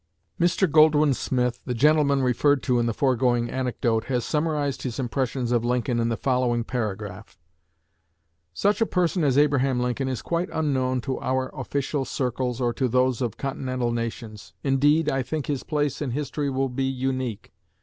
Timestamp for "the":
1.65-1.75, 2.87-2.91, 6.09-6.17